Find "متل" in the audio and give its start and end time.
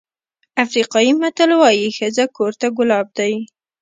1.21-1.49